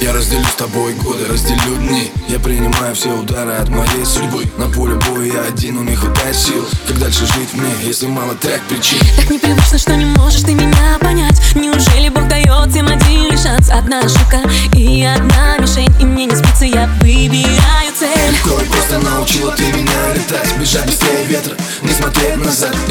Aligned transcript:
Я 0.00 0.12
разделю 0.12 0.44
с 0.44 0.54
тобой 0.54 0.94
годы, 0.94 1.26
разделю 1.26 1.76
дни. 1.76 2.10
Я 2.28 2.38
принимаю 2.38 2.94
все 2.94 3.10
удары 3.10 3.52
от 3.52 3.68
моей 3.68 4.04
судьбы. 4.04 4.44
На 4.58 4.68
поле 4.68 4.94
боя 4.94 5.26
я 5.26 5.40
один, 5.42 5.78
у 5.78 5.82
них 5.82 6.00
хватает 6.00 6.36
сил. 6.36 6.66
Как 6.86 6.98
дальше 6.98 7.26
жить 7.26 7.54
мне, 7.54 7.70
если 7.82 8.06
мало 8.06 8.34
трек 8.34 8.62
причин? 8.68 8.98
Так 9.16 9.30
непривычно, 9.30 9.78
что 9.78 9.96
не 9.96 10.04
можешь 10.04 10.42
ты 10.42 10.52
меня 10.52 10.98
понять. 11.00 11.40
Неужели 11.54 12.08
Бог 12.08 12.28
дает 12.28 12.70
всем 12.70 12.88
один 12.88 13.36
шанс? 13.38 13.70
Одна 13.70 14.00
ошибка 14.00 14.40
и 14.74 15.02
одна 15.04 15.58
мишень 15.58 15.92
И 16.00 16.04
мне 16.04 16.26
не 16.26 16.36
спится, 16.36 16.64
я 16.64 16.88
выбираю 17.00 17.92
цель. 17.98 18.34
И 18.34 18.68
просто 18.68 18.98
научила 18.98 19.52
ты 19.52 19.64
меня 19.72 20.14
летать 20.14 20.56
Бежать 20.58 20.86
быстрее 20.86 21.24
ветра, 21.26 21.54
не 21.82 21.92
смотреть 21.92 22.33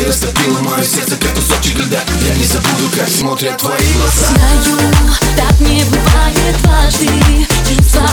И 0.00 0.04
растопила 0.04 0.60
мое 0.60 0.82
сердце, 0.82 1.16
как 1.16 1.34
кусочек 1.34 1.78
льда. 1.78 2.00
Я 2.26 2.34
не 2.34 2.44
забуду, 2.44 2.88
как 2.96 3.06
смотрят 3.06 3.58
твои 3.58 3.92
глаза. 3.92 4.28
Знаю, 4.28 4.94
так 5.36 5.60
не 5.60 5.84
бывает 5.84 6.56
дважды. 6.62 7.46
Чувства 7.68 8.08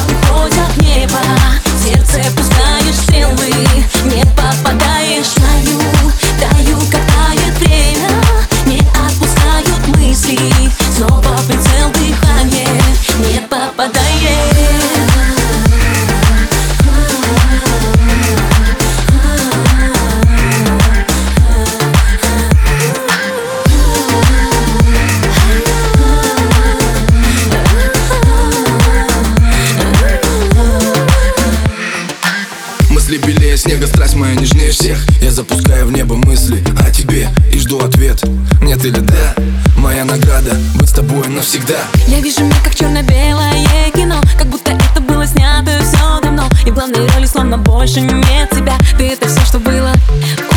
снега, 33.68 33.88
страсть 33.88 34.16
моя 34.16 34.34
нежнее 34.36 34.72
всех. 34.72 34.98
Я 35.22 35.30
запускаю 35.30 35.88
в 35.88 35.92
небо 35.92 36.16
мысли 36.16 36.64
о 36.80 36.90
тебе 36.90 37.28
и 37.52 37.60
жду 37.60 37.80
ответ. 37.80 38.24
Нет 38.62 38.86
или 38.86 39.00
да, 39.00 39.36
моя 39.78 40.06
награда 40.06 40.56
Быть 40.76 40.88
с 40.88 40.94
тобой 40.94 41.28
навсегда. 41.28 41.80
Я 42.08 42.22
вижу 42.22 42.46
мир 42.46 42.56
как 42.64 42.76
черно-белое 42.76 43.92
кино. 43.94 44.22
Как 44.38 44.48
будто 44.48 44.72
это 44.72 45.02
было 45.02 45.28
снято 45.28 45.72
все 45.82 46.22
давно. 46.22 46.48
И 46.66 46.72
в 46.72 46.76
главной 46.76 47.10
роли 47.10 47.26
словно 47.26 47.58
больше 47.58 48.00
нет 48.00 48.50
тебя. 48.52 48.78
Ты 48.98 49.10
это 49.10 49.28
все, 49.28 49.42
что 49.46 49.60
было 49.60 49.92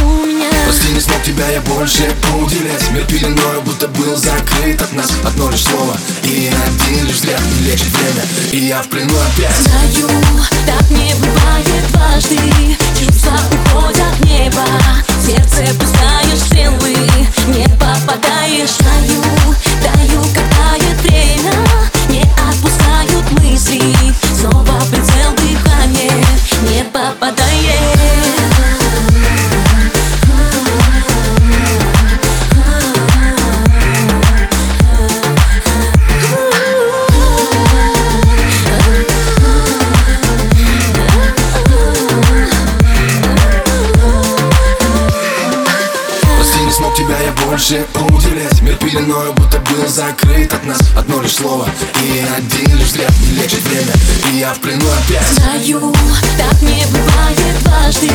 у 0.04 0.26
меня. 0.26 0.48
Прости, 0.66 0.92
не 0.92 1.00
смог 1.00 1.20
тебя 1.24 1.48
я 1.50 1.60
больше 1.62 2.04
уделять. 2.38 2.90
Мир 2.92 3.04
пеленою 3.06 3.62
будто 3.62 3.88
был 3.88 4.14
закрыт 4.14 4.80
от 4.82 4.92
нас. 4.92 5.10
Одно 5.26 5.50
лишь 5.50 5.64
слово 5.64 5.96
и 6.22 6.48
один 6.48 7.06
лишь 7.06 7.16
взгляд. 7.16 7.40
Не 7.58 7.70
лечит 7.70 7.88
время 7.88 8.22
И 8.52 8.68
я 8.68 8.82
в 8.82 8.88
плену 8.88 9.14
опять. 9.14 9.56
Знаю, 9.56 10.20
так 10.64 10.90
не 10.90 11.12
бывает 11.14 11.92
дважды 11.92 12.36
Мог 46.90 46.96
тебя 46.96 47.20
я 47.20 47.32
больше 47.46 47.86
уделять 48.10 48.60
Мир 48.62 48.76
пеленою 48.76 49.32
будто 49.34 49.58
был 49.58 49.86
закрыт 49.86 50.52
от 50.52 50.64
нас. 50.64 50.80
Одно 50.96 51.20
лишь 51.22 51.34
слово 51.34 51.68
и 52.02 52.24
один 52.36 52.76
лишь 52.76 52.88
взгляд. 52.88 53.12
Не 53.20 53.42
лечит 53.42 53.62
время, 53.62 53.92
и 54.32 54.38
я 54.38 54.52
в 54.52 54.58
плену 54.58 54.84
опять. 54.90 55.26
Знаю, 55.34 55.92
так 56.36 56.62
не 56.62 56.84
бывает 56.86 57.62
дважды. 57.62 58.08